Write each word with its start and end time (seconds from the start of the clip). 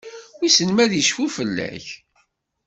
Wissen 0.39 0.69
ma 0.73 0.81
ad 0.83 0.93
icfu 1.01 1.25
fell-ak? 1.35 1.87